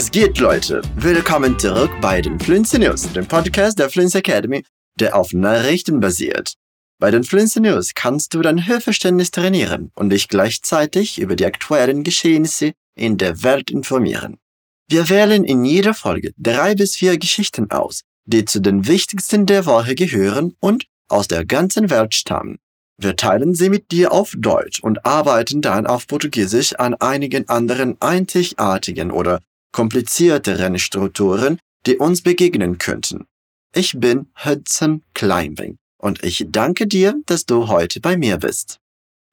Was 0.00 0.10
geht, 0.10 0.38
Leute? 0.38 0.80
Willkommen 0.96 1.58
zurück 1.58 1.90
bei 2.00 2.22
den 2.22 2.40
Fluency 2.40 2.78
News, 2.78 3.02
dem 3.12 3.26
Podcast 3.26 3.78
der 3.78 3.90
Fluency 3.90 4.16
Academy, 4.16 4.64
der 4.98 5.14
auf 5.14 5.34
Nachrichten 5.34 6.00
basiert. 6.00 6.54
Bei 6.98 7.10
den 7.10 7.22
Fluency 7.22 7.60
News 7.60 7.92
kannst 7.94 8.32
du 8.32 8.40
dein 8.40 8.66
Hörverständnis 8.66 9.30
trainieren 9.30 9.90
und 9.94 10.08
dich 10.08 10.28
gleichzeitig 10.28 11.18
über 11.18 11.36
die 11.36 11.44
aktuellen 11.44 12.02
Geschehnisse 12.02 12.72
in 12.96 13.18
der 13.18 13.42
Welt 13.42 13.70
informieren. 13.70 14.38
Wir 14.88 15.10
wählen 15.10 15.44
in 15.44 15.66
jeder 15.66 15.92
Folge 15.92 16.32
drei 16.38 16.74
bis 16.74 16.96
vier 16.96 17.18
Geschichten 17.18 17.70
aus, 17.70 18.00
die 18.24 18.46
zu 18.46 18.60
den 18.60 18.86
wichtigsten 18.86 19.44
der 19.44 19.66
Woche 19.66 19.94
gehören 19.94 20.54
und 20.60 20.86
aus 21.10 21.28
der 21.28 21.44
ganzen 21.44 21.90
Welt 21.90 22.14
stammen. 22.14 22.56
Wir 22.96 23.16
teilen 23.16 23.54
sie 23.54 23.68
mit 23.68 23.90
dir 23.90 24.12
auf 24.12 24.32
Deutsch 24.34 24.80
und 24.80 25.04
arbeiten 25.04 25.60
dann 25.60 25.86
auf 25.86 26.06
Portugiesisch 26.06 26.72
an 26.76 26.94
einigen 26.94 27.50
anderen 27.50 28.00
einzigartigen 28.00 29.10
oder 29.10 29.40
komplizierteren 29.72 30.78
Strukturen, 30.78 31.58
die 31.86 31.96
uns 31.96 32.22
begegnen 32.22 32.78
könnten. 32.78 33.26
Ich 33.74 33.98
bin 33.98 34.26
Hudson 34.44 35.02
Climbing 35.14 35.76
und 35.98 36.24
ich 36.24 36.46
danke 36.48 36.86
dir, 36.86 37.20
dass 37.26 37.46
du 37.46 37.68
heute 37.68 38.00
bei 38.00 38.16
mir 38.16 38.38
bist. 38.38 38.78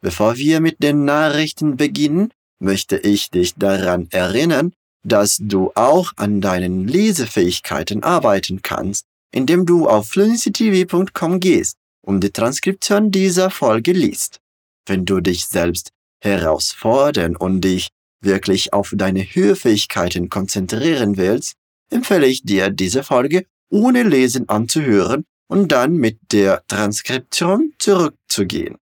Bevor 0.02 0.38
wir 0.38 0.60
mit 0.60 0.82
den 0.84 1.06
Nachrichten 1.06 1.76
beginnen, 1.76 2.32
möchte 2.60 2.98
ich 2.98 3.32
dich 3.32 3.56
daran 3.56 4.08
erinnern, 4.12 4.74
dass 5.04 5.38
du 5.40 5.72
auch 5.76 6.14
an 6.18 6.42
deinen 6.42 6.88
Lesefähigkeiten 6.88 8.04
arbeiten 8.04 8.62
kannst, 8.62 9.06
indem 9.32 9.66
du 9.66 9.88
auf 9.88 10.10
fluencytv.com 10.10 11.40
gehst 11.40 11.76
und 12.06 12.24
die 12.24 12.32
Transkription 12.32 13.12
dieser 13.12 13.50
Folge 13.50 13.94
liest. 13.94 14.40
Wenn 14.86 15.06
du 15.06 15.20
dich 15.20 15.46
selbst 15.46 15.92
herausfordern 16.24 17.36
und 17.36 17.62
dich 17.62 17.90
wirklich 18.22 18.74
auf 18.74 18.94
deine 18.96 19.22
Hörfähigkeiten 19.24 20.30
konzentrieren 20.30 21.18
willst, 21.18 21.54
empfehle 21.90 22.28
ich 22.28 22.44
dir, 22.44 22.70
diese 22.70 23.04
Folge 23.04 23.46
ohne 23.70 24.04
Lesen 24.04 24.50
anzuhören 24.50 25.26
und 25.48 25.72
dann 25.72 25.96
mit 25.96 26.20
der 26.32 26.64
Transkription 26.68 27.74
zurückzugehen. 27.80 28.78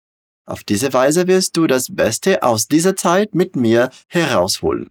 Auf 0.48 0.64
diese 0.64 0.94
Weise 0.94 1.28
wirst 1.28 1.58
du 1.58 1.66
das 1.66 1.88
Beste 1.94 2.44
aus 2.44 2.68
dieser 2.68 2.96
Zeit 2.96 3.34
mit 3.34 3.56
mir 3.56 3.90
herausholen. 4.08 4.90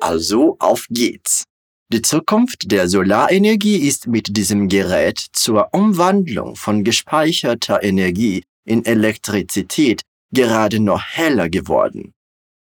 Also 0.00 0.56
auf 0.58 0.86
geht's! 0.90 1.44
Die 1.92 2.02
Zukunft 2.02 2.72
der 2.72 2.88
Solarenergie 2.88 3.76
ist 3.76 4.08
mit 4.08 4.36
diesem 4.36 4.68
Gerät 4.68 5.24
zur 5.32 5.68
Umwandlung 5.72 6.56
von 6.56 6.82
gespeicherter 6.82 7.84
Energie 7.84 8.42
in 8.66 8.84
Elektrizität 8.84 10.02
gerade 10.32 10.80
noch 10.80 11.02
heller 11.02 11.48
geworden. 11.48 12.12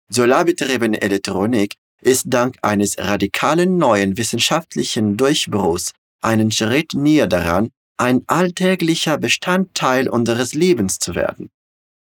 Solarbetriebene 0.08 1.00
Elektronik 1.00 1.74
ist 2.02 2.24
dank 2.26 2.56
eines 2.62 2.98
radikalen 2.98 3.78
neuen 3.78 4.16
wissenschaftlichen 4.16 5.16
Durchbruchs 5.16 5.92
einen 6.20 6.50
Schritt 6.50 6.94
näher 6.94 7.26
daran, 7.26 7.70
ein 7.96 8.22
alltäglicher 8.26 9.18
Bestandteil 9.18 10.08
unseres 10.08 10.54
Lebens 10.54 10.98
zu 10.98 11.14
werden. 11.14 11.50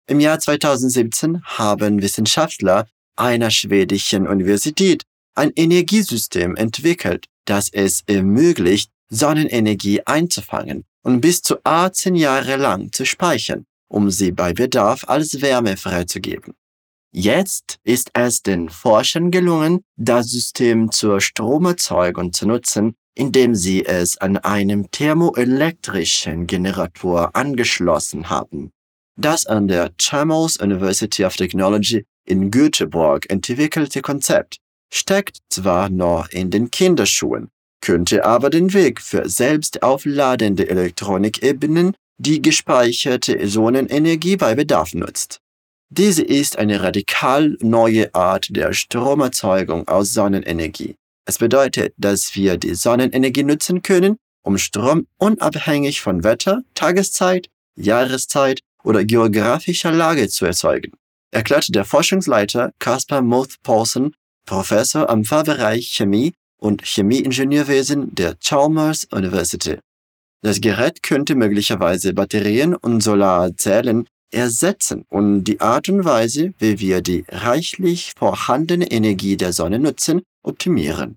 Im 0.07 0.21
Jahr 0.21 0.39
2017 0.39 1.43
haben 1.45 2.01
Wissenschaftler 2.01 2.89
einer 3.17 3.51
schwedischen 3.51 4.27
Universität 4.27 5.03
ein 5.35 5.53
Energiesystem 5.55 6.57
entwickelt, 6.57 7.27
das 7.45 7.69
es 7.69 8.03
ermöglicht, 8.07 8.91
Sonnenenergie 9.11 10.03
einzufangen 10.07 10.85
und 11.03 11.21
bis 11.21 11.43
zu 11.43 11.57
18 11.65 12.15
Jahre 12.15 12.57
lang 12.57 12.93
zu 12.93 13.05
speichern, 13.05 13.65
um 13.89 14.11
sie 14.11 14.33
bei 14.33 14.53
Bedarf 14.53 15.05
als 15.09 15.41
Wärme 15.41 15.77
freizugeben. 15.77 16.55
Jetzt 17.11 17.79
ist 17.85 18.11
es 18.13 18.43
den 18.43 18.69
Forschern 18.69 19.31
gelungen, 19.31 19.81
das 19.97 20.31
System 20.31 20.93
zur 20.93 21.21
Stromerzeugung 21.21 22.33
zu 22.33 22.47
nutzen, 22.47 22.95
indem 23.15 23.55
sie 23.55 23.85
es 23.85 24.19
an 24.19 24.37
einem 24.37 24.91
thermoelektrischen 24.91 26.47
Generator 26.47 27.35
angeschlossen 27.35 28.29
haben. 28.29 28.71
Das 29.17 29.47
an 29.47 29.67
der 29.67 29.91
Chalmers 29.99 30.59
University 30.59 31.25
of 31.25 31.35
Technology 31.35 32.05
in 32.25 32.51
Göteborg 32.51 33.29
entwickelte 33.31 34.03
Konzept 34.03 34.59
steckt 34.93 35.39
zwar 35.51 35.89
noch 35.89 36.29
in 36.29 36.51
den 36.51 36.71
Kinderschuhen, 36.71 37.49
könnte 37.81 38.25
aber 38.25 38.51
den 38.51 38.73
Weg 38.75 39.01
für 39.01 39.29
selbst 39.29 39.83
aufladende 39.83 40.69
Elektronik 40.69 41.43
ebnen, 41.43 41.97
die 42.19 42.43
gespeicherte 42.43 43.49
Sonnenenergie 43.49 44.37
bei 44.37 44.55
Bedarf 44.55 44.93
nutzt. 44.95 45.41
Diese 45.91 46.23
ist 46.23 46.59
eine 46.59 46.83
radikal 46.83 47.57
neue 47.61 48.15
Art 48.15 48.49
der 48.51 48.73
Stromerzeugung 48.73 49.89
aus 49.89 50.13
Sonnenenergie. 50.13 50.97
Es 51.25 51.39
bedeutet, 51.39 51.95
dass 51.97 52.35
wir 52.35 52.57
die 52.57 52.75
Sonnenenergie 52.75 53.45
nutzen 53.45 53.83
können, 53.83 54.17
um 54.43 54.59
Strom 54.59 55.07
unabhängig 55.19 56.01
von 56.01 56.25
Wetter, 56.25 56.63
Tageszeit, 56.75 57.49
Jahreszeit 57.77 58.61
oder 58.83 59.05
geografischer 59.05 59.93
Lage 59.93 60.29
zu 60.29 60.45
erzeugen, 60.45 60.93
erklärte 61.31 61.73
der 61.73 61.85
Forschungsleiter 61.85 62.73
Caspar 62.79 63.23
Moth 63.23 63.63
Paulson 63.63 64.15
Professor 64.47 65.09
am 65.09 65.25
Fachbereich 65.25 65.89
Chemie 65.89 66.33
und 66.59 66.83
Chemieingenieurwesen 66.83 68.15
der 68.15 68.35
Chalmers 68.37 69.05
University. 69.13 69.79
Das 70.43 70.61
Gerät 70.61 71.03
könnte 71.03 71.35
möglicherweise 71.35 72.15
Batterien 72.15 72.75
und 72.75 73.03
Solarzellen 73.03 74.07
ersetzen 74.31 75.05
und 75.09 75.45
die 75.45 75.61
Art 75.61 75.89
und 75.89 76.05
Weise, 76.05 76.53
wie 76.59 76.79
wir 76.79 77.01
die 77.01 77.25
reichlich 77.29 78.13
vorhandene 78.17 78.91
Energie 78.91 79.37
der 79.37 79.53
Sonne 79.53 79.79
nutzen, 79.79 80.23
optimieren. 80.43 81.17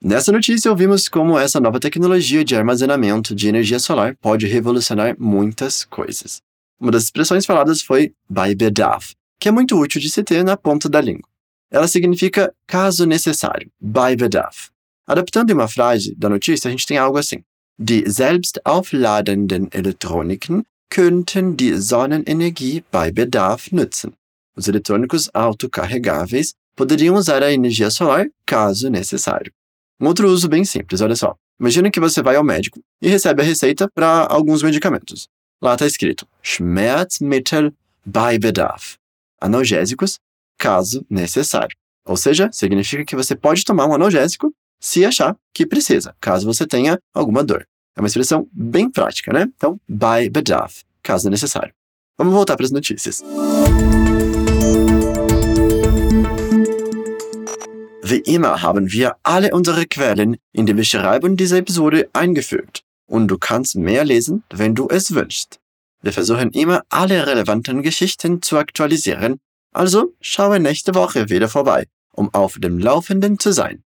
Nessa 0.00 0.30
notícia, 0.30 0.70
ouvimos 0.70 1.08
como 1.10 1.38
essa 1.38 1.58
nova 1.58 1.80
tecnologia 1.80 2.44
de 2.44 2.54
armazenamento 2.54 3.34
de 3.34 3.48
energia 3.48 3.80
solar 3.80 4.14
pode 4.20 4.46
revolucionar 4.46 5.16
muitas 5.18 5.84
coisas. 5.84 6.40
Uma 6.78 6.92
das 6.92 7.04
expressões 7.04 7.46
faladas 7.46 7.82
foi 7.82 8.12
by 8.28 8.54
Bedarf, 8.54 9.14
que 9.40 9.48
é 9.48 9.52
muito 9.52 9.76
útil 9.76 10.00
de 10.00 10.10
se 10.10 10.22
ter 10.22 10.44
na 10.44 10.56
ponta 10.56 10.88
da 10.88 11.00
língua. 11.00 11.28
ela 11.70 11.88
significa 11.88 12.54
caso 12.66 13.04
necessário, 13.06 13.70
bei 13.80 14.16
Bedarf. 14.16 14.70
Adaptando 15.06 15.52
uma 15.52 15.68
frase 15.68 16.14
da 16.16 16.28
notícia, 16.28 16.68
a 16.68 16.70
gente 16.70 16.86
tem 16.86 16.98
algo 16.98 17.18
assim. 17.18 17.42
Die 17.78 18.08
selbst 18.08 18.64
aufladenden 18.64 19.70
Elektroniken 19.70 20.64
könnten 20.88 21.58
die 21.58 21.74
Sonnenenergie 21.74 22.82
bei 22.90 23.12
Bedarf 23.12 23.70
nutzen. 23.70 24.14
Os 24.56 24.66
eletrônicos 24.66 25.28
autocarregáveis 25.34 26.54
poderiam 26.74 27.16
usar 27.16 27.42
a 27.42 27.52
energia 27.52 27.90
solar 27.90 28.28
caso 28.46 28.88
necessário. 28.88 29.52
Um 30.00 30.06
outro 30.06 30.26
uso 30.26 30.48
bem 30.48 30.64
simples, 30.64 31.02
olha 31.02 31.14
só. 31.14 31.36
Imagina 31.60 31.90
que 31.90 32.00
você 32.00 32.22
vai 32.22 32.36
ao 32.36 32.44
médico 32.44 32.80
e 33.02 33.08
recebe 33.08 33.42
a 33.42 33.44
receita 33.44 33.90
para 33.94 34.26
alguns 34.26 34.62
medicamentos. 34.62 35.28
Lá 35.60 35.74
está 35.74 35.86
escrito 35.86 36.26
Schmerzmittel 36.42 37.74
bei 38.06 38.38
Bedarf. 38.38 38.96
Analgésicos 39.38 40.18
caso 40.58 41.04
necessário. 41.10 41.76
Ou 42.06 42.16
seja, 42.16 42.48
significa 42.52 43.04
que 43.04 43.16
você 43.16 43.34
pode 43.34 43.64
tomar 43.64 43.86
um 43.86 43.94
analgésico 43.94 44.50
se 44.80 45.04
achar 45.04 45.36
que 45.54 45.66
precisa, 45.66 46.14
caso 46.20 46.46
você 46.46 46.66
tenha 46.66 46.98
alguma 47.14 47.42
dor. 47.42 47.66
É 47.96 48.00
uma 48.00 48.08
expressão 48.08 48.48
bem 48.52 48.90
prática, 48.90 49.32
né? 49.32 49.46
Então, 49.56 49.80
by 49.88 50.28
Bedarf, 50.30 50.82
caso 51.02 51.30
necessário. 51.30 51.72
Vamos 52.18 52.34
voltar 52.34 52.56
para 52.56 52.66
as 52.66 52.72
notícias. 52.72 53.22
Wie 58.02 58.22
immer 58.26 58.62
haben 58.62 58.92
wir 58.92 59.16
alle 59.24 59.50
unsere 59.52 59.86
Quellen 59.86 60.36
in 60.52 60.66
die 60.66 60.74
Beschreibung 60.74 61.36
dieser 61.36 61.58
Episode 61.58 62.08
eingefügt 62.12 62.82
und 63.08 63.26
du 63.28 63.38
kannst 63.38 63.76
mehr 63.76 64.04
lesen, 64.04 64.44
wenn 64.50 64.74
du 64.74 64.88
es 64.88 65.12
wünschst. 65.12 65.58
Wir 66.02 66.12
versuchen 66.12 66.50
immer 66.50 66.82
alle 66.88 67.26
relevanten 67.26 67.82
Geschichten 67.82 68.42
zu 68.42 68.58
aktualisieren 68.58 69.40
also 69.76 70.14
schaue 70.22 70.58
nächste 70.58 70.94
Woche 70.94 71.28
wieder 71.28 71.50
vorbei, 71.50 71.84
um 72.14 72.32
auf 72.32 72.56
dem 72.58 72.78
Laufenden 72.78 73.38
zu 73.38 73.52
sein. 73.52 73.82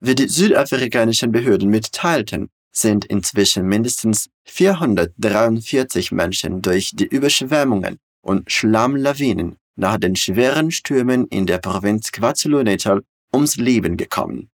Wie 0.00 0.14
die 0.14 0.28
südafrikanischen 0.28 1.32
Behörden 1.32 1.70
mitteilten, 1.70 2.50
sind 2.72 3.06
inzwischen 3.06 3.66
mindestens 3.66 4.28
443 4.44 6.12
Menschen 6.12 6.60
durch 6.60 6.90
die 6.94 7.06
Überschwemmungen 7.06 7.98
und 8.20 8.50
Schlammlawinen 8.52 9.56
nach 9.76 9.96
den 9.96 10.16
schweren 10.16 10.70
Stürmen 10.70 11.26
in 11.28 11.46
der 11.46 11.58
Provinz 11.58 12.12
KwaZulu-Natal 12.12 13.02
ums 13.32 13.56
Leben 13.56 13.96
gekommen. 13.96 14.50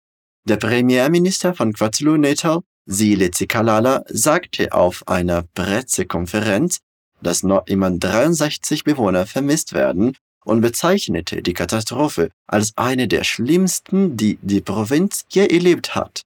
Der 0.46 0.58
Premierminister 0.58 1.54
von 1.54 1.74
KwaZulu-Natal, 1.74 2.62
Sile 2.86 3.32
Zikalala, 3.32 4.04
sagte 4.08 4.72
auf 4.72 5.08
einer 5.08 5.44
Pressekonferenz, 5.54 6.80
dass 7.22 7.44
noch 7.44 7.68
immer 7.68 7.92
63 7.92 8.84
Bewohner 8.84 9.28
vermisst 9.28 9.74
werden 9.74 10.16
und 10.48 10.62
bezeichnete 10.62 11.42
die 11.42 11.54
Katastrophe 11.54 12.30
als 12.48 12.74
eine 12.76 13.08
der 13.08 13.24
schlimmsten, 13.24 14.18
die 14.18 14.40
die 14.42 14.62
Provinz 14.62 15.26
je 15.30 15.46
erlebt 15.46 15.96
hat. 15.96 16.22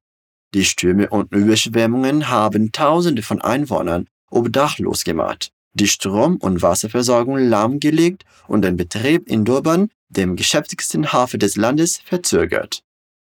Die 0.53 0.65
Stürme 0.65 1.09
und 1.09 1.31
Überschwemmungen 1.31 2.29
haben 2.29 2.71
Tausende 2.71 3.23
von 3.23 3.41
Einwohnern 3.41 4.07
obdachlos 4.29 5.03
gemacht 5.03 5.51
die 5.73 5.87
Strom- 5.87 6.37
und 6.37 6.61
Wasserversorgung 6.61 7.37
lahmgelegt 7.37 8.23
und 8.47 8.63
den 8.63 8.77
Betrieb 8.77 9.27
in 9.27 9.45
Durban, 9.45 9.89
dem 10.09 10.35
geschäftigsten 10.35 11.13
Hafen 11.13 11.39
des 11.39 11.55
Landes, 11.55 11.99
verzögert. 12.03 12.83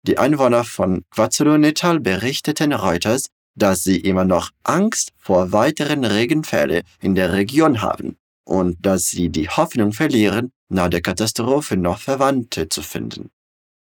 Die 0.05 0.17
Einwohner 0.17 0.63
von 0.63 1.03
KwaZulu-Natal 1.11 1.99
berichteten 1.99 2.73
Reuters, 2.73 3.27
dass 3.55 3.83
sie 3.83 3.99
immer 3.99 4.25
noch 4.25 4.49
Angst 4.63 5.11
vor 5.17 5.51
weiteren 5.51 6.03
Regenfällen 6.03 6.83
in 6.99 7.15
der 7.15 7.33
Region 7.33 7.81
haben 7.81 8.17
und 8.45 8.77
dass 8.81 9.09
sie 9.09 9.29
die 9.29 9.47
Hoffnung 9.47 9.93
verlieren, 9.93 10.51
nach 10.73 10.89
der 10.89 11.01
Katastrophe 11.01 11.77
noch 11.77 11.99
Verwandte 11.99 12.69
zu 12.69 12.81
finden. 12.81 13.29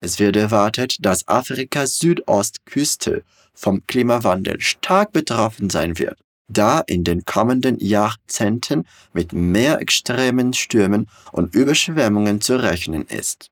Es 0.01 0.19
wird 0.19 0.37
erwartet, 0.37 0.97
dass 1.01 1.27
Afrikas 1.27 1.99
Südostküste 1.99 3.25
vom 3.55 3.87
Klimawandel 3.87 4.61
stark 4.61 5.13
betroffen 5.13 5.71
sein 5.71 5.99
wird, 5.99 6.19
da 6.49 6.81
in 6.81 7.05
den 7.05 7.25
kommenden 7.25 7.79
Jahrzehnten 7.79 8.85
mit 9.13 9.33
mehr 9.33 9.81
extremen 9.81 10.53
Stürmen 10.53 11.09
und 11.33 11.55
Überschwemmungen 11.55 12.41
zu 12.41 12.57
rechnen 12.57 13.07
ist. 13.07 13.49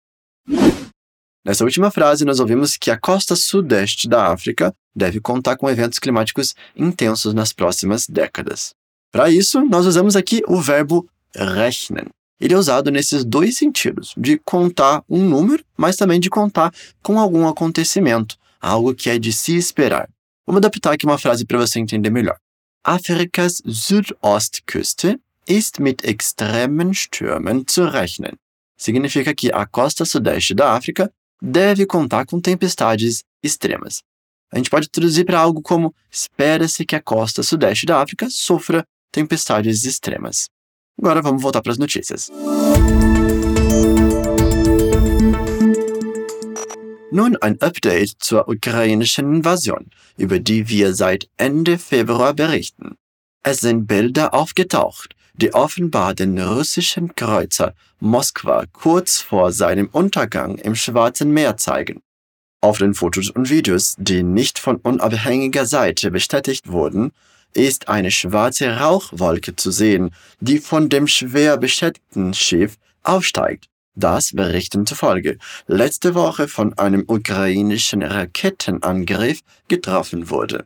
Nessa 1.45 1.65
última 1.65 1.91
frase, 1.91 2.25
nós 2.25 2.39
ouvimos 2.39 2.77
que 2.79 2.91
a 2.91 2.97
costa 2.97 3.35
sudeste 3.35 4.09
da 4.09 4.33
África 4.33 4.73
deve 4.95 5.21
contar 5.21 5.57
com 5.57 5.69
eventos 5.69 5.99
climáticos 5.99 6.55
intensos 6.77 7.35
nas 7.35 7.53
próximas 7.53 8.07
décadas. 8.07 8.75
Para 9.11 9.29
isso, 9.29 9.61
nós 9.65 9.85
usamos 9.87 10.15
aqui 10.15 10.43
o 10.47 10.61
verbo 10.61 11.09
rechnen. 11.35 12.07
Ele 12.43 12.55
é 12.55 12.59
usado 12.59 12.91
nesses 12.91 13.25
dois 13.25 13.57
sentidos, 13.57 14.13
de 14.17 14.37
contar 14.37 15.05
um 15.09 15.23
número, 15.23 15.65
mas 15.77 15.95
também 15.95 16.19
de 16.19 16.29
contar 16.29 16.75
com 17.01 17.17
algum 17.21 17.47
acontecimento, 17.47 18.37
algo 18.61 18.93
que 18.93 19.09
é 19.09 19.17
de 19.17 19.33
se 19.33 19.57
esperar. 19.57 20.11
Vamos 20.45 20.59
adaptar 20.59 20.95
aqui 20.95 21.07
uma 21.07 21.19
frase 21.19 21.47
para 21.47 21.59
você 21.59 21.79
entender 21.79 22.11
melhor. 22.11 22.37
Afrikas 22.83 23.63
Südostküste 23.65 25.21
ist 25.49 25.81
mit 25.81 26.03
extremen 26.05 26.93
Stürmen 26.93 27.65
zu 27.65 27.85
rechnen. 27.89 28.33
Significa 28.77 29.33
que 29.33 29.53
a 29.53 29.65
costa 29.65 30.05
sudeste 30.05 30.53
da 30.53 30.73
África 30.73 31.13
deve 31.41 31.87
contar 31.87 32.27
com 32.27 32.41
tempestades 32.41 33.23
extremas. 33.41 34.03
A 34.53 34.57
gente 34.57 34.69
pode 34.69 34.89
traduzir 34.91 35.25
para 35.25 35.39
algo 35.39 35.63
como: 35.63 35.95
espera-se 36.11 36.85
que 36.85 36.97
a 36.97 37.01
costa 37.01 37.45
sudeste 37.45 37.87
da 37.87 38.03
África 38.03 38.29
sofra 38.29 38.85
tempestades 39.13 39.85
extremas. 39.85 40.49
Agora 41.03 41.21
vamos 41.21 41.43
voltar 41.43 41.61
para 41.63 41.73
as 41.73 41.79
notícias. 41.79 42.31
Nun 47.11 47.37
ein 47.41 47.61
Update 47.61 48.15
zur 48.21 48.49
ukrainischen 48.49 49.35
Invasion, 49.35 49.91
über 50.17 50.39
die 50.39 50.69
wir 50.69 50.95
seit 50.95 51.29
Ende 51.37 51.79
Februar 51.79 52.35
berichten. 52.35 52.95
Es 53.43 53.59
sind 53.59 53.89
Bilder 53.89 54.33
aufgetaucht, 54.33 55.17
die 55.35 55.53
offenbar 55.53 56.15
den 56.15 56.39
russischen 56.39 57.17
Kreuzer 57.17 57.75
Moskwa 57.99 58.67
kurz 58.73 59.21
vor 59.21 59.51
seinem 59.51 59.89
Untergang 59.91 60.57
im 60.59 60.77
Schwarzen 60.77 61.33
Meer 61.33 61.57
zeigen. 61.57 62.01
Auf 62.61 62.79
den 62.79 62.95
Fotos 62.95 63.29
und 63.29 63.51
Videos, 63.51 63.97
die 63.99 64.23
nicht 64.23 64.61
von 64.61 64.77
unabhängiger 64.77 65.67
Seite 65.67 66.13
bestätigt 66.13 66.71
wurden, 66.71 67.11
ist 67.55 67.89
eine 67.89 68.11
schwarze 68.11 68.77
Rauchwolke 68.79 69.57
zu 69.57 69.71
sehen, 69.71 70.15
die 70.41 70.59
von 70.59 70.89
dem 70.89 71.07
schwer 71.07 71.57
beschädigten 71.57 72.35
Schiff 72.35 72.77
aufsteigt. 73.03 73.67
Das 73.95 74.33
Berichten 74.35 74.87
zufolge 74.87 75.37
letzte 75.67 76.15
Woche 76.15 76.49
von 76.49 76.77
einem 76.79 77.05
ukrainischen 77.07 78.03
Rakettenangriff 78.03 79.41
getroffen 79.69 80.31
wurde. 80.31 80.65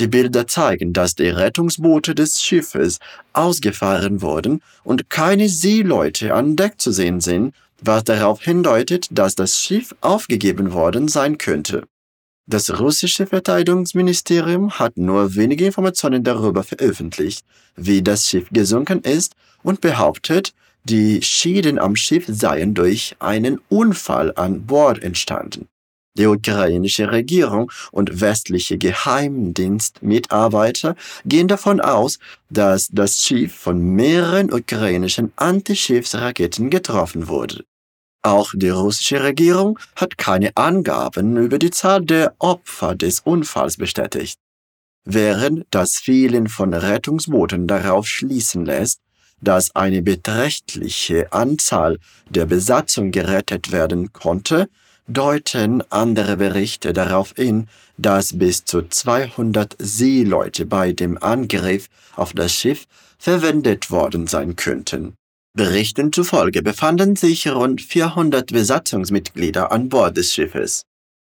Die 0.00 0.06
Bilder 0.06 0.46
zeigen, 0.46 0.92
dass 0.92 1.14
die 1.14 1.28
Rettungsboote 1.28 2.14
des 2.14 2.42
Schiffes 2.42 2.98
ausgefahren 3.32 4.22
wurden 4.22 4.62
und 4.84 5.10
keine 5.10 5.48
Seeleute 5.48 6.34
an 6.34 6.56
Deck 6.56 6.80
zu 6.80 6.92
sehen 6.92 7.20
sind, 7.20 7.54
was 7.80 8.04
darauf 8.04 8.42
hindeutet, 8.42 9.08
dass 9.10 9.34
das 9.34 9.58
Schiff 9.58 9.94
aufgegeben 10.00 10.72
worden 10.72 11.08
sein 11.08 11.38
könnte. 11.38 11.84
Das 12.52 12.78
russische 12.78 13.26
Verteidigungsministerium 13.26 14.78
hat 14.78 14.98
nur 14.98 15.34
wenige 15.36 15.64
Informationen 15.64 16.22
darüber 16.22 16.62
veröffentlicht, 16.62 17.46
wie 17.76 18.02
das 18.02 18.28
Schiff 18.28 18.48
gesunken 18.52 19.00
ist 19.00 19.34
und 19.62 19.80
behauptet, 19.80 20.52
die 20.84 21.22
Schäden 21.22 21.78
am 21.78 21.96
Schiff 21.96 22.26
seien 22.28 22.74
durch 22.74 23.16
einen 23.20 23.58
Unfall 23.70 24.34
an 24.36 24.66
Bord 24.66 25.02
entstanden. 25.02 25.68
Die 26.18 26.26
ukrainische 26.26 27.10
Regierung 27.10 27.72
und 27.90 28.20
westliche 28.20 28.76
Geheimdienstmitarbeiter 28.76 30.94
gehen 31.24 31.48
davon 31.48 31.80
aus, 31.80 32.18
dass 32.50 32.88
das 32.88 33.22
Schiff 33.22 33.54
von 33.54 33.80
mehreren 33.80 34.52
ukrainischen 34.52 35.32
Antischiffsraketen 35.36 36.68
getroffen 36.68 37.28
wurde. 37.28 37.64
Auch 38.24 38.52
die 38.54 38.68
russische 38.68 39.22
Regierung 39.24 39.80
hat 39.96 40.16
keine 40.16 40.56
Angaben 40.56 41.36
über 41.36 41.58
die 41.58 41.70
Zahl 41.70 42.04
der 42.04 42.34
Opfer 42.38 42.94
des 42.94 43.20
Unfalls 43.20 43.76
bestätigt. 43.76 44.38
Während 45.04 45.66
das 45.70 45.96
Fehlen 45.96 46.48
von 46.48 46.72
Rettungsbooten 46.72 47.66
darauf 47.66 48.06
schließen 48.06 48.64
lässt, 48.64 49.00
dass 49.40 49.74
eine 49.74 50.02
beträchtliche 50.02 51.32
Anzahl 51.32 51.98
der 52.30 52.46
Besatzung 52.46 53.10
gerettet 53.10 53.72
werden 53.72 54.12
konnte, 54.12 54.68
deuten 55.08 55.82
andere 55.90 56.36
Berichte 56.36 56.92
darauf 56.92 57.32
hin, 57.34 57.66
dass 57.98 58.38
bis 58.38 58.64
zu 58.64 58.82
200 58.88 59.74
Seeleute 59.80 60.64
bei 60.64 60.92
dem 60.92 61.20
Angriff 61.20 61.88
auf 62.14 62.32
das 62.32 62.52
Schiff 62.52 62.86
verwendet 63.18 63.90
worden 63.90 64.28
sein 64.28 64.54
könnten. 64.54 65.16
Berichten 65.54 66.12
zufolge 66.12 66.62
befanden 66.62 67.14
sich 67.14 67.46
rund 67.46 67.82
400 67.82 68.52
Besatzungsmitglieder 68.52 69.70
an 69.70 69.90
Bord 69.90 70.16
des 70.16 70.32
Schiffes. 70.32 70.84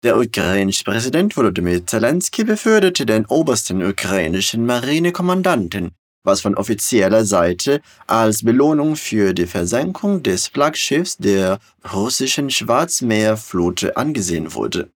Der 0.04 0.18
ukrainische 0.18 0.84
Präsident 0.84 1.34
Volodymyr 1.34 1.86
Zelensky 1.86 2.44
beförderte 2.44 3.06
den 3.06 3.24
obersten 3.24 3.82
ukrainischen 3.82 4.66
Marinekommandanten, 4.66 5.92
was 6.24 6.42
von 6.42 6.56
offizieller 6.56 7.24
Seite 7.24 7.80
als 8.06 8.44
Belohnung 8.44 8.96
für 8.96 9.32
die 9.32 9.46
Versenkung 9.46 10.22
des 10.22 10.48
Flaggschiffs 10.48 11.16
der 11.16 11.58
russischen 11.90 12.50
Schwarzmeerflotte 12.50 13.96
angesehen 13.96 14.52
wurde. 14.52 14.90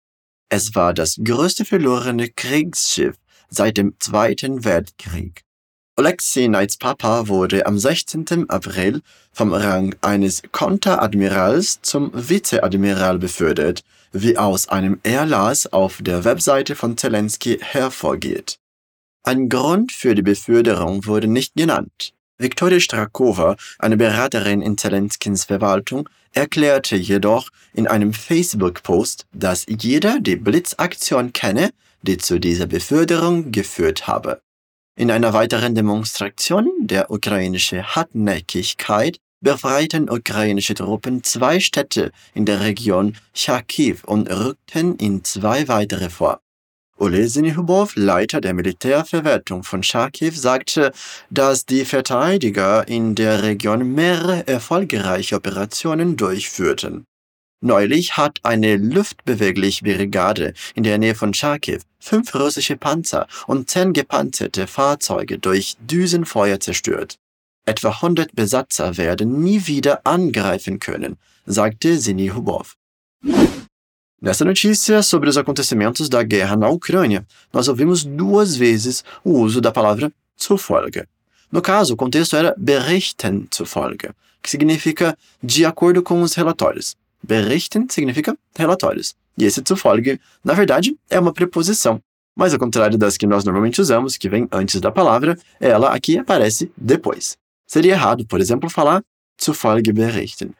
Es 0.50 0.74
war 0.74 0.92
das 0.92 1.16
größte 1.24 1.64
verlorene 1.64 2.28
Kriegsschiff 2.28 3.16
seit 3.48 3.78
dem 3.78 3.94
Zweiten 3.98 4.64
Weltkrieg. 4.64 5.45
Alexei 5.98 6.46
Knights 6.48 6.76
Papa 6.76 7.26
wurde 7.26 7.64
am 7.64 7.78
16. 7.78 8.50
April 8.50 9.00
vom 9.32 9.54
Rang 9.54 9.94
eines 10.02 10.42
Konteradmirals 10.52 11.80
zum 11.80 12.11
Vizeadmiral 12.12 13.18
befördert, 13.18 13.82
wie 14.12 14.37
aus 14.37 14.68
einem 14.68 15.00
Erlass 15.04 15.73
auf 15.73 16.02
der 16.02 16.26
Webseite 16.26 16.76
von 16.76 16.99
Zelensky 16.99 17.59
hervorgeht. 17.62 18.59
Ein 19.23 19.49
Grund 19.49 19.90
für 19.90 20.14
die 20.14 20.21
Beförderung 20.21 21.06
wurde 21.06 21.28
nicht 21.28 21.54
genannt. 21.54 22.12
Viktoria 22.37 22.78
Strakova, 22.78 23.56
eine 23.78 23.97
Beraterin 23.97 24.61
in 24.61 24.76
Zelenskins 24.76 25.44
Verwaltung, 25.44 26.11
erklärte 26.32 26.97
jedoch 26.97 27.49
in 27.73 27.87
einem 27.87 28.12
Facebook-Post, 28.12 29.25
dass 29.32 29.64
jeder 29.66 30.21
die 30.21 30.37
Blitzaktion 30.37 31.32
kenne, 31.32 31.71
die 32.02 32.18
zu 32.18 32.38
dieser 32.38 32.66
Beförderung 32.66 33.50
geführt 33.50 34.06
habe. 34.06 34.42
In 34.99 35.11
einer 35.11 35.35
weiteren 35.35 35.75
Demonstration 35.75 36.71
der 36.81 37.11
ukrainischen 37.11 37.85
Hartnäckigkeit 37.85 39.19
befreiten 39.43 40.09
ukrainische 40.09 40.73
Truppen 40.73 41.23
zwei 41.23 41.61
Städte 41.61 42.12
in 42.33 42.47
der 42.47 42.61
Region 42.61 43.15
Charkiw 43.35 43.99
und 44.07 44.31
rückten 44.31 44.97
in 44.97 45.23
zwei 45.23 45.69
weitere 45.69 46.09
vor. 46.09 46.41
Ole 46.97 47.29
Sinihubov, 47.29 47.95
Leiter 47.95 48.41
der 48.41 48.55
Militärverwaltung 48.55 49.65
von 49.65 49.83
Charkiw, 49.83 50.33
sagte, 50.33 50.93
dass 51.29 51.67
die 51.67 51.85
Verteidiger 51.85 52.88
in 52.88 53.15
der 53.15 53.43
Region 53.43 53.93
mehrere 53.93 54.49
erfolgreiche 54.49 55.37
Operationen 55.37 56.17
durchführten. 56.17 57.05
Neulich 57.62 58.16
hat 58.16 58.38
eine 58.42 58.76
Luftbeweglich-Brigade 58.76 60.52
in 60.75 60.82
der 60.82 60.98
Nähe 60.98 61.14
von 61.14 61.32
Charkiw 61.32 61.80
fünf 61.98 62.34
russische 62.34 62.76
Panzer 62.76 63.26
und 63.46 63.70
zehn 63.70 63.92
gepanzerte 63.92 64.66
Fahrzeuge 64.66 65.38
durch 65.38 65.76
Düsenfeuer 65.80 66.60
zerstört. 66.60 67.18
Etwa 67.64 67.88
100 67.88 68.36
Besatzer 68.36 68.96
werden 68.96 69.42
nie 69.42 69.66
wieder 69.66 70.02
angreifen 70.04 70.78
können, 70.78 71.16
sagte 71.46 71.98
Zini 71.98 72.28
Hubov. 72.28 72.76
Nessa 74.20 74.44
notícia 74.44 75.02
sobre 75.02 75.28
os 75.28 75.36
acontecimentos 75.36 76.08
da 76.08 76.22
guerra 76.22 76.56
na 76.56 76.68
Ucrânia, 76.68 77.26
nós 77.52 77.68
ouvimos 77.68 78.04
duas 78.04 78.56
vezes 78.56 79.02
o 79.25 79.40
uso 79.40 79.60
da 79.60 79.72
palavra 79.72 80.12
zufolge. 80.40 81.06
No 81.50 81.60
caso, 81.60 81.94
o 81.94 81.96
contexto 81.96 82.36
era 82.36 82.54
berichten 82.56 83.48
zufolge, 83.52 84.10
que 84.42 84.50
significa 84.50 85.16
de 85.42 85.64
acordo 85.64 86.02
com 86.02 86.22
os 86.22 86.34
relatórios. 86.34 86.96
Berichten 87.26 87.87
significa 87.90 88.37
relatórios. 88.56 89.14
E 89.38 89.45
esse 89.45 89.62
zufolge, 89.66 90.21
na 90.45 90.54
verdade, 90.54 90.97
é 91.11 91.18
uma 91.18 91.33
preposição. 91.33 92.00
Mas 92.35 92.52
ao 92.52 92.59
contrário 92.59 92.97
das 92.97 93.16
que 93.16 93.26
nós 93.26 93.45
normalmente 93.45 93.80
usamos, 93.80 94.16
que 94.16 94.28
vem 94.28 94.47
antes 94.52 94.80
da 94.80 94.92
palavra, 94.92 95.38
ela 95.59 95.95
aqui 95.95 96.18
aparece 96.18 96.71
depois. 96.76 97.37
Seria 97.66 97.92
errado, 97.92 98.26
por 98.26 98.40
exemplo, 98.40 98.71
falar 98.71 99.02
zufolge 99.42 99.92
berichten. 99.92 100.50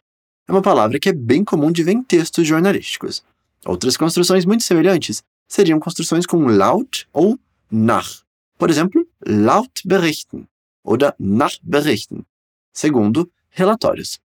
É 0.49 0.53
uma 0.53 0.63
palavra 0.63 0.99
que 0.99 1.09
é 1.09 1.13
bem 1.13 1.45
comum 1.45 1.71
de 1.71 1.83
ver 1.83 1.93
em 1.93 2.03
textos 2.03 2.47
jornalísticos. 2.47 3.23
Outras 3.65 3.97
construções 3.97 4.45
muito 4.45 4.65
semelhantes 4.65 5.23
seriam 5.49 5.79
construções 5.79 6.27
com 6.27 6.47
laut 6.47 7.07
ou 7.13 7.39
nach. 7.71 8.23
Por 8.59 8.71
exemplo, 8.71 9.07
laut 9.27 9.83
berichten 9.85 10.47
oder 10.85 11.15
nach 11.19 11.59
berichten, 11.63 12.25
segundo 12.73 13.31
relatórios. 13.51 14.19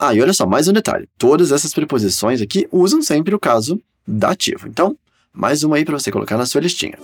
Ah, 0.00 0.14
e 0.14 0.22
olha 0.22 0.32
só, 0.32 0.46
mais 0.46 0.68
um 0.68 0.72
detalhe. 0.72 1.08
Todas 1.18 1.50
essas 1.50 1.74
preposições 1.74 2.40
aqui 2.40 2.68
usam 2.70 3.02
sempre 3.02 3.34
o 3.34 3.38
caso 3.38 3.82
dativo. 4.06 4.68
Então, 4.68 4.96
mais 5.32 5.64
uma 5.64 5.74
aí 5.74 5.84
para 5.84 5.98
você 5.98 6.12
colocar 6.12 6.36
na 6.36 6.46
sua 6.46 6.60
listinha. 6.60 6.96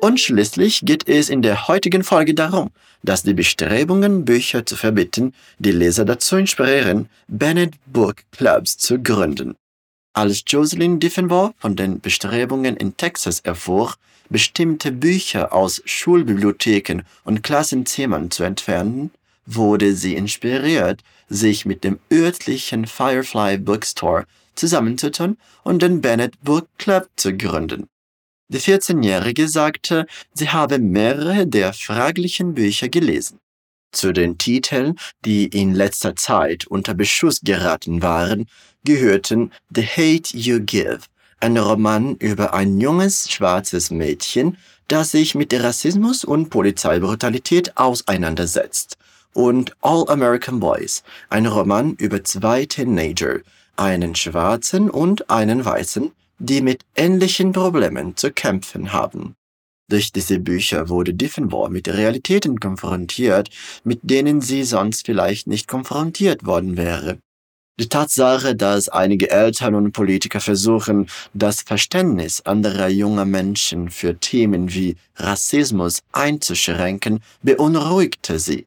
Und 0.00 0.18
schließlich 0.18 0.82
geht 0.82 1.06
es 1.06 1.28
in 1.28 1.42
der 1.42 1.68
heutigen 1.68 2.02
Folge 2.02 2.32
darum, 2.32 2.70
dass 3.04 3.22
die 3.22 3.34
Bestrebungen, 3.34 4.24
Bücher 4.24 4.64
zu 4.64 4.76
verbieten, 4.76 5.34
die 5.58 5.72
Leser 5.72 6.06
dazu 6.06 6.38
inspirieren, 6.38 7.10
Bennett 7.28 7.74
Book 7.84 8.22
Clubs 8.30 8.78
zu 8.78 8.98
gründen. 8.98 9.56
Als 10.16 10.44
Jocelyn 10.46 10.98
Diffenbaugh 10.98 11.52
von 11.58 11.76
den 11.76 12.00
Bestrebungen 12.00 12.74
in 12.78 12.96
Texas 12.96 13.40
erfuhr, 13.40 13.96
bestimmte 14.30 14.90
Bücher 14.90 15.52
aus 15.52 15.82
Schulbibliotheken 15.84 17.02
und 17.24 17.42
Klassenzimmern 17.42 18.30
zu 18.30 18.42
entfernen, 18.42 19.10
wurde 19.44 19.94
sie 19.94 20.14
inspiriert, 20.16 21.02
sich 21.28 21.66
mit 21.66 21.84
dem 21.84 21.98
örtlichen 22.10 22.86
Firefly 22.86 23.58
Bookstore 23.58 24.24
zusammenzutun 24.54 25.36
und 25.64 25.82
den 25.82 26.00
Bennett 26.00 26.42
Book 26.42 26.66
Club 26.78 27.10
zu 27.16 27.36
gründen. 27.36 27.86
Die 28.48 28.58
14-Jährige 28.58 29.48
sagte, 29.48 30.06
sie 30.32 30.48
habe 30.48 30.78
mehrere 30.78 31.46
der 31.46 31.74
fraglichen 31.74 32.54
Bücher 32.54 32.88
gelesen. 32.88 33.38
Zu 33.96 34.12
den 34.12 34.36
Titeln, 34.36 34.98
die 35.24 35.46
in 35.46 35.72
letzter 35.72 36.14
Zeit 36.16 36.66
unter 36.66 36.92
Beschuss 36.92 37.40
geraten 37.42 38.02
waren, 38.02 38.46
gehörten 38.84 39.52
The 39.74 39.86
Hate 39.86 40.36
You 40.36 40.60
Give, 40.60 40.98
ein 41.40 41.56
Roman 41.56 42.14
über 42.16 42.52
ein 42.52 42.78
junges 42.78 43.30
schwarzes 43.30 43.90
Mädchen, 43.90 44.58
das 44.88 45.12
sich 45.12 45.34
mit 45.34 45.54
Rassismus 45.54 46.24
und 46.24 46.50
Polizeibrutalität 46.50 47.78
auseinandersetzt, 47.78 48.98
und 49.32 49.74
All 49.80 50.06
American 50.10 50.60
Boys, 50.60 51.02
ein 51.30 51.46
Roman 51.46 51.94
über 51.94 52.22
zwei 52.22 52.66
Teenager, 52.66 53.40
einen 53.76 54.14
schwarzen 54.14 54.90
und 54.90 55.30
einen 55.30 55.64
weißen, 55.64 56.12
die 56.38 56.60
mit 56.60 56.84
ähnlichen 56.96 57.52
Problemen 57.52 58.14
zu 58.14 58.30
kämpfen 58.30 58.92
haben. 58.92 59.36
Durch 59.88 60.10
diese 60.10 60.40
Bücher 60.40 60.88
wurde 60.88 61.14
Diffenbaugh 61.14 61.68
mit 61.68 61.88
Realitäten 61.88 62.58
konfrontiert, 62.58 63.50
mit 63.84 64.00
denen 64.02 64.40
sie 64.40 64.64
sonst 64.64 65.06
vielleicht 65.06 65.46
nicht 65.46 65.68
konfrontiert 65.68 66.44
worden 66.44 66.76
wäre. 66.76 67.18
Die 67.78 67.88
Tatsache, 67.88 68.56
dass 68.56 68.88
einige 68.88 69.30
Eltern 69.30 69.74
und 69.74 69.92
Politiker 69.92 70.40
versuchen, 70.40 71.08
das 71.34 71.60
Verständnis 71.60 72.40
anderer 72.40 72.88
junger 72.88 73.26
Menschen 73.26 73.90
für 73.90 74.18
Themen 74.18 74.72
wie 74.72 74.96
Rassismus 75.16 76.02
einzuschränken, 76.10 77.20
beunruhigte 77.42 78.38
sie. 78.38 78.66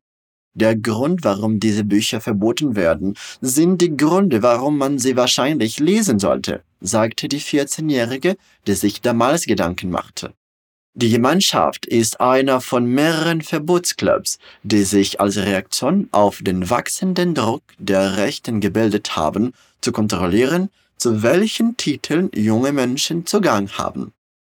Der 0.53 0.75
Grund, 0.75 1.23
warum 1.23 1.59
diese 1.59 1.83
Bücher 1.83 2.21
verboten 2.21 2.75
werden, 2.75 3.15
sind 3.41 3.81
die 3.81 3.97
Gründe, 3.97 4.41
warum 4.43 4.77
man 4.77 4.99
sie 4.99 5.15
wahrscheinlich 5.15 5.79
lesen 5.79 6.19
sollte, 6.19 6.63
sagte 6.79 7.27
die 7.27 7.41
14-Jährige, 7.41 8.37
die 8.67 8.73
sich 8.73 9.01
damals 9.01 9.45
Gedanken 9.45 9.89
machte. 9.89 10.33
Die 10.95 11.11
Gemeinschaft 11.11 11.85
ist 11.85 12.19
einer 12.19 12.61
von 12.61 12.85
mehreren 12.85 13.41
Verbotsclubs, 13.41 14.39
die 14.63 14.83
sich 14.83 15.21
als 15.21 15.37
Reaktion 15.37 16.09
auf 16.11 16.39
den 16.41 16.69
wachsenden 16.69 17.35
Druck 17.35 17.63
der 17.77 18.17
Rechten 18.17 18.59
gebildet 18.59 19.15
haben, 19.15 19.53
zu 19.81 19.91
kontrollieren, 19.91 20.69
zu 20.97 21.23
welchen 21.23 21.77
Titeln 21.77 22.29
junge 22.33 22.73
Menschen 22.73 23.25
Zugang 23.25 23.69
haben. 23.77 24.13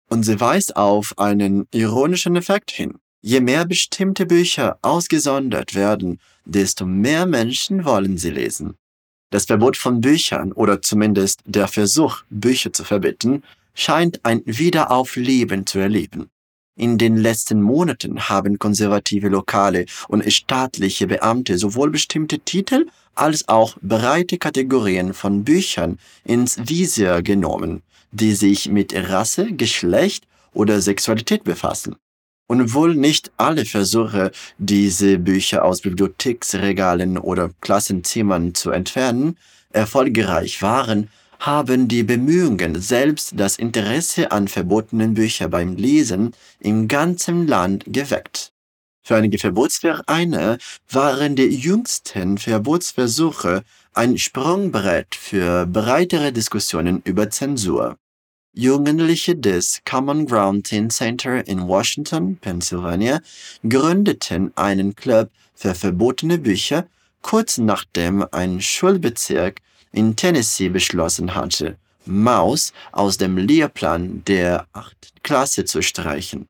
Und 0.09 0.23
sie 0.23 0.39
weist 0.39 0.75
auf 0.75 1.17
einen 1.17 1.67
ironischen 1.71 2.35
Effekt 2.35 2.71
hin. 2.71 2.95
Je 3.21 3.39
mehr 3.39 3.65
bestimmte 3.65 4.25
Bücher 4.25 4.77
ausgesondert 4.81 5.75
werden, 5.75 6.19
desto 6.45 6.85
mehr 6.85 7.25
Menschen 7.25 7.85
wollen 7.85 8.17
sie 8.17 8.31
lesen. 8.31 8.75
Das 9.29 9.45
Verbot 9.45 9.77
von 9.77 10.01
Büchern 10.01 10.51
oder 10.51 10.81
zumindest 10.81 11.41
der 11.45 11.67
Versuch, 11.67 12.23
Bücher 12.29 12.73
zu 12.73 12.83
verbieten, 12.83 13.43
scheint 13.73 14.23
ein 14.23 14.41
Wiederaufleben 14.45 15.65
zu 15.65 15.79
erleben. 15.79 16.29
In 16.75 16.97
den 16.97 17.17
letzten 17.17 17.61
Monaten 17.61 18.29
haben 18.29 18.57
konservative 18.57 19.29
Lokale 19.29 19.85
und 20.07 20.31
staatliche 20.33 21.05
Beamte 21.05 21.59
sowohl 21.59 21.91
bestimmte 21.91 22.39
Titel 22.39 22.87
als 23.13 23.47
auch 23.47 23.77
breite 23.81 24.39
Kategorien 24.39 25.13
von 25.13 25.43
Büchern 25.43 25.99
ins 26.23 26.57
Visier 26.57 27.21
genommen, 27.21 27.83
die 28.11 28.33
sich 28.33 28.69
mit 28.69 28.93
Rasse, 28.95 29.53
Geschlecht 29.53 30.25
oder 30.53 30.81
Sexualität 30.81 31.43
befassen. 31.43 31.95
Und 32.47 32.73
wohl 32.73 32.95
nicht 32.95 33.31
alle 33.37 33.65
Versuche, 33.65 34.31
diese 34.57 35.19
Bücher 35.19 35.63
aus 35.63 35.81
Bibliotheksregalen 35.81 37.17
oder 37.17 37.51
Klassenzimmern 37.61 38.53
zu 38.55 38.71
entfernen, 38.71 39.37
erfolgreich 39.71 40.61
waren, 40.61 41.09
haben 41.45 41.89
die 41.89 42.03
Bemühungen, 42.03 42.79
selbst 42.79 43.33
das 43.35 43.57
Interesse 43.57 44.31
an 44.31 44.47
verbotenen 44.47 45.13
Büchern 45.13 45.51
beim 45.51 45.75
Lesen 45.75 46.31
im 46.61 46.87
ganzen 46.87 47.47
Land 47.47 47.83
geweckt. 47.87 48.53
Für 49.05 49.17
einige 49.17 49.37
Verbotsvereine 49.37 50.57
waren 50.89 51.35
die 51.35 51.43
jüngsten 51.43 52.37
Verbotsversuche 52.37 53.63
ein 53.93 54.17
Sprungbrett 54.17 55.15
für 55.15 55.65
breitere 55.65 56.31
Diskussionen 56.31 57.01
über 57.03 57.29
Zensur. 57.29 57.97
Jugendliche 58.53 59.35
des 59.35 59.81
Common 59.83 60.25
Ground 60.25 60.67
Teen 60.67 60.89
Center 60.89 61.45
in 61.45 61.67
Washington, 61.67 62.37
Pennsylvania, 62.37 63.19
gründeten 63.67 64.55
einen 64.55 64.95
Club 64.95 65.29
für 65.53 65.75
verbotene 65.75 66.37
Bücher, 66.37 66.87
kurz 67.21 67.57
nachdem 67.57 68.25
ein 68.31 68.61
Schulbezirk 68.61 69.59
in 69.93 70.15
Tennessee 70.15 70.69
beschlossen 70.69 71.33
hatte, 71.33 71.77
Maus 72.05 72.73
aus 72.91 73.17
dem 73.17 73.37
Lehrplan 73.37 74.23
der 74.25 74.67
8. 74.73 75.23
Klasse 75.23 75.63
zu 75.63 75.81
streichen. 75.81 76.47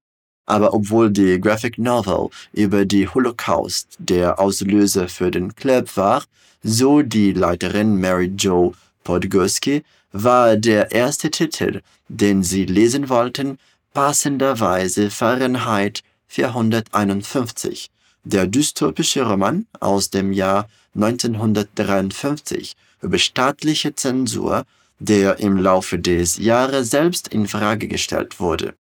Aber 0.48 0.74
obwohl 0.74 1.12
die 1.12 1.40
Graphic 1.40 1.78
Novel 1.78 2.30
über 2.54 2.86
die 2.86 3.08
Holocaust 3.08 3.88
der 4.00 4.40
Auslöser 4.40 5.08
für 5.08 5.30
den 5.30 5.56
Club 5.56 5.96
war, 5.96 6.24
so 6.64 7.02
die 7.02 7.34
Leiterin 7.34 8.00
Mary 8.00 8.34
Jo 8.38 8.74
Podgorski, 9.04 9.84
war 10.12 10.56
der 10.58 10.92
erste 10.92 11.30
Titel, 11.30 11.82
den 12.08 12.44
sie 12.44 12.66
lesen 12.66 13.10
wollten, 13.10 13.58
passenderweise 13.94 15.10
Fahrenheit 15.10 16.02
451, 16.28 17.90
der 18.24 18.48
dystopische 18.48 19.24
Roman 19.24 19.68
aus 19.80 20.10
dem 20.10 20.34
Jahr 20.34 20.68
1953 20.96 22.76
über 23.04 23.20
staatliche 23.20 23.94
Zensur, 23.96 24.66
der 25.00 25.40
im 25.40 25.58
Laufe 25.58 26.00
des 26.00 26.38
Jahres 26.38 26.90
selbst 26.90 27.28
in 27.28 27.48
Frage 27.48 27.88
gestellt 27.88 28.40
wurde. 28.40 28.76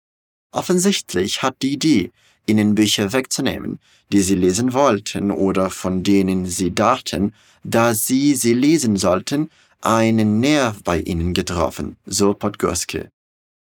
Offensichtlich 0.52 1.42
hat 1.42 1.62
die 1.62 1.74
Idee, 1.74 2.12
ihnen 2.48 2.76
Bücher 2.76 3.14
wegzunehmen, 3.14 3.80
die 4.12 4.22
sie 4.22 4.36
lesen 4.36 4.74
wollten 4.74 5.32
oder 5.32 5.70
von 5.70 6.04
denen 6.04 6.46
sie 6.46 6.74
dachten, 6.74 7.34
dass 7.64 8.08
sie 8.08 8.36
sie 8.36 8.54
lesen 8.54 8.98
sollten, 8.98 9.50
einen 9.82 10.40
Nerv 10.40 10.84
bei 10.84 11.00
ihnen 11.00 11.34
getroffen, 11.34 11.96
so 12.06 12.34
Podgorski. 12.34 13.06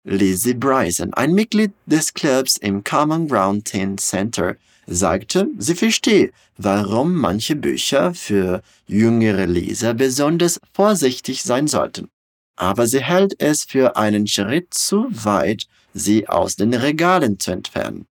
Lizzie 0.06 0.54
Bryson, 0.54 1.14
ein 1.14 1.34
Mitglied 1.34 1.72
des 1.86 2.14
Clubs 2.14 2.58
im 2.58 2.84
Common 2.84 3.28
Ground 3.28 3.66
Teen 3.66 3.98
Center, 3.98 4.58
sagte, 4.88 5.48
sie 5.58 5.76
verstehe, 5.76 6.32
warum 6.58 7.16
manche 7.16 7.56
Bücher 7.56 8.14
für 8.14 8.62
jüngere 8.88 9.46
Leser 9.46 9.94
besonders 9.94 10.60
vorsichtig 10.74 11.44
sein 11.44 11.68
sollten. 11.68 12.10
Aber 12.56 12.88
sie 12.88 13.04
hält 13.04 13.42
es 13.42 13.64
für 13.64 13.96
einen 13.96 14.28
Schritt 14.28 14.74
zu 14.74 15.08
weit, 15.10 15.68
sie 15.94 16.28
aus 16.28 16.56
den 16.56 16.74
Regalen 16.74 17.40
zu 17.40 17.52
entfernen. 17.52 18.06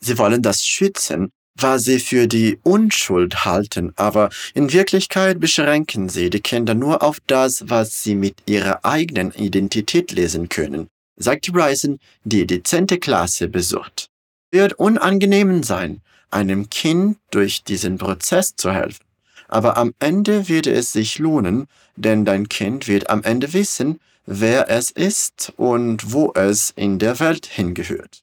Sie 0.00 0.16
wollen 0.18 0.42
das 0.42 0.64
schützen, 0.64 1.30
was 1.56 1.84
sie 1.84 1.98
für 1.98 2.26
die 2.26 2.58
Unschuld 2.62 3.44
halten, 3.44 3.92
aber 3.96 4.30
in 4.54 4.72
Wirklichkeit 4.72 5.40
beschränken 5.40 6.08
sie 6.08 6.30
die 6.30 6.40
Kinder 6.40 6.74
nur 6.74 7.02
auf 7.02 7.18
das, 7.26 7.68
was 7.68 8.02
sie 8.02 8.14
mit 8.14 8.36
ihrer 8.46 8.84
eigenen 8.84 9.32
Identität 9.32 10.12
lesen 10.12 10.48
können, 10.48 10.88
sagte 11.16 11.52
Bryson, 11.52 11.98
die 12.24 12.46
dezente 12.46 12.98
Klasse 12.98 13.48
besucht. 13.48 14.08
Wird 14.52 14.74
unangenehm 14.74 15.62
sein, 15.62 16.00
einem 16.30 16.70
Kind 16.70 17.18
durch 17.30 17.64
diesen 17.64 17.98
Prozess 17.98 18.54
zu 18.56 18.72
helfen. 18.72 19.04
aber 19.50 19.76
am 19.76 19.92
Ende 19.98 20.48
wird 20.48 20.66
es 20.66 20.92
sich 20.92 21.18
lohnen, 21.18 21.66
denn 21.96 22.24
dein 22.24 22.48
Kind 22.48 22.86
wird 22.86 23.10
am 23.10 23.22
Ende 23.24 23.52
wissen, 23.52 23.98
wer 24.24 24.70
es 24.70 24.90
ist 24.92 25.52
und 25.56 26.12
wo 26.12 26.32
es 26.34 26.72
in 26.76 26.98
der 26.98 27.18
Welt 27.18 27.46
hingehört. 27.46 28.22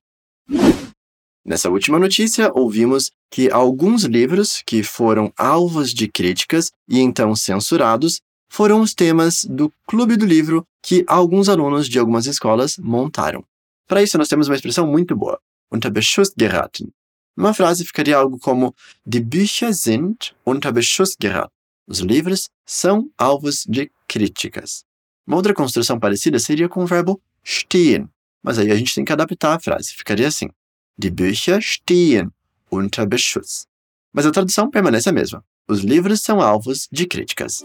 Nessa 1.44 1.70
última 1.70 2.00
notícia, 2.00 2.52
ouvimos 2.54 3.12
que 3.30 3.52
alguns 3.52 4.04
livros 4.04 4.62
que 4.66 4.84
foram 4.84 5.32
alvos 5.38 5.94
de 5.94 6.08
críticas 6.08 6.72
e 6.90 7.00
então 7.00 7.36
censurados 7.36 8.22
foram 8.50 8.82
os 8.82 8.94
temas 8.94 9.46
do 9.46 9.72
Clube 9.88 10.18
do 10.18 10.26
Livro 10.26 10.66
que 10.82 11.04
alguns 11.08 11.50
alunos 11.50 11.88
de 11.90 12.00
algumas 12.00 12.26
escolas 12.26 12.78
montaram. 12.78 13.44
Para 13.88 14.02
isso, 14.02 14.18
nós 14.18 14.28
temos 14.28 14.48
uma 14.48 14.56
expressão 14.56 14.88
muito 14.88 15.16
boa, 15.16 15.40
unter 15.72 15.90
Beschuss 15.90 16.34
geraten. 16.38 16.90
Uma 17.38 17.54
frase 17.54 17.86
ficaria 17.86 18.18
algo 18.18 18.40
como: 18.40 18.76
Die 19.06 19.20
Bücher 19.20 19.72
sind 19.72 20.34
unter 20.44 20.72
Beschuss 20.72 21.16
geraten. 21.22 21.52
Os 21.88 22.00
livros 22.00 22.50
são 22.66 23.12
alvos 23.16 23.64
de 23.68 23.92
críticas. 24.08 24.84
Uma 25.26 25.38
outra 25.38 25.54
construção 25.54 26.00
parecida 26.00 26.40
seria 26.40 26.68
com 26.68 26.84
o 26.84 26.88
verbo 26.88 27.22
stehen, 27.46 28.10
mas 28.44 28.58
aí 28.58 28.72
a 28.72 28.76
gente 28.76 28.96
tem 28.96 29.06
que 29.06 29.14
adaptar 29.14 29.56
a 29.56 29.60
frase. 29.60 29.94
Ficaria 29.94 30.28
assim: 30.28 30.50
Die 30.98 31.12
Bücher 31.12 31.62
stehen 31.62 32.32
unter 32.72 33.06
Beschuss. 33.06 33.68
Mas 34.12 34.26
a 34.26 34.32
tradução 34.32 34.72
permanece 34.72 35.10
a 35.10 35.14
mesma. 35.14 35.46
Os 35.68 35.82
livros 35.82 36.22
são 36.22 36.42
alvos 36.42 36.88
de 36.92 37.06
críticas. 37.06 37.64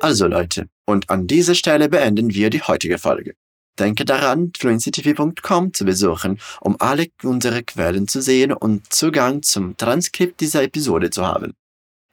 Also 0.00 0.28
Leute, 0.28 0.68
und 0.86 1.10
an 1.10 1.26
dieser 1.26 1.56
Stelle 1.56 1.88
beenden 1.88 2.32
wir 2.32 2.50
die 2.50 2.62
heutige 2.62 2.98
Folge. 2.98 3.34
Denke 3.78 4.04
daran, 4.04 4.50
fluencytv.com 4.58 5.70
zu 5.72 5.84
besuchen, 5.84 6.38
um 6.64 6.76
alle 6.78 7.08
unsere 7.22 7.62
Quellen 7.62 8.08
zu 8.08 8.22
sehen 8.22 8.52
und 8.52 8.92
Zugang 8.92 9.42
zum 9.42 9.76
Transkript 9.76 10.40
dieser 10.40 10.62
Episode 10.62 11.10
zu 11.10 11.22
haben. 11.22 11.52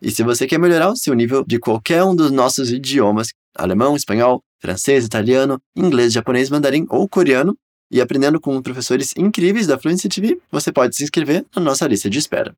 E 0.02 0.12
se 0.12 0.24
você 0.24 0.46
quer 0.46 0.60
melhorar 0.60 0.92
o 0.92 0.98
seu 0.98 1.14
nível 1.14 1.46
de 1.48 1.60
qualquer 1.60 2.04
um 2.04 2.14
dos 2.14 2.30
nossos 2.30 2.70
idiomas, 2.70 3.30
alemão, 3.56 3.96
espanhol, 3.96 4.44
francês, 4.60 5.06
italiano, 5.06 5.62
inglês, 5.76 6.12
japonês, 6.12 6.50
mandarim 6.50 6.86
ou 6.90 7.08
coreano, 7.08 7.58
e 7.90 8.02
aprendendo 8.02 8.42
com 8.42 8.62
professores 8.62 9.14
incríveis 9.16 9.68
da 9.68 9.78
Fluency 9.78 10.10
TV, 10.10 10.40
você 10.52 10.72
pode 10.72 10.96
se 10.96 11.04
inscrever 11.04 11.46
na 11.56 11.62
nossa 11.62 11.88
lista 11.88 12.10
de 12.10 12.18
espera. 12.18 12.54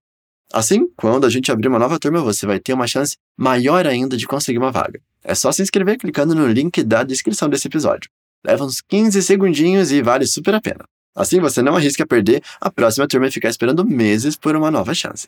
Assim, 0.54 0.88
quando 0.96 1.26
a 1.26 1.30
gente 1.30 1.52
abrir 1.52 1.68
uma 1.68 1.78
nova 1.78 2.00
turma, 2.00 2.22
você 2.22 2.46
vai 2.46 2.60
ter 2.60 2.74
uma 2.74 2.88
chance 2.88 3.18
maior 3.38 3.86
ainda 3.86 4.16
de 4.16 4.26
conseguir 4.26 4.58
uma 4.58 4.72
vaga. 4.72 5.02
É 5.24 5.36
só 5.36 5.52
se 5.52 5.62
inscrever 5.62 5.98
clicando 5.98 6.34
no 6.34 6.48
link 6.48 6.82
da 6.84 7.04
descrição 7.04 7.50
desse 7.50 7.68
episódio. 7.68 8.10
Leva 8.46 8.64
uns 8.64 8.82
15 8.82 9.22
segundinhos 9.24 9.92
e 9.92 10.02
vale 10.02 10.25
super 10.28 10.54
a 10.54 10.62
pena. 10.62 10.86
Assim 11.16 11.40
você 11.40 11.62
não 11.62 11.75
arrisca 11.75 12.06
perder 12.06 12.42
a 12.62 12.70
próxima 12.70 13.08
turma 13.08 13.28
e 13.28 13.32
ficar 13.32 13.50
esperando 13.50 13.86
meses 13.86 14.36
por 14.36 14.56
uma 14.56 14.70
nova 14.70 14.94
chance. 14.94 15.28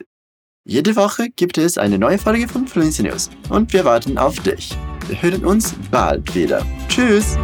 Jede 0.66 0.96
Woche 0.96 1.30
gibt 1.36 1.58
es 1.58 1.78
eine 1.78 1.98
neue 1.98 2.18
Folge 2.18 2.48
von 2.48 2.68
Fluency 2.68 3.04
News 3.04 3.30
und 3.50 3.72
wir 3.72 3.86
warten 3.86 4.18
auf 4.18 4.38
dich. 4.42 4.78
Wir 5.08 5.22
hören 5.22 5.46
uns 5.46 5.74
bald 5.90 6.36
wieder. 6.36 6.66
Tschüss! 6.90 7.38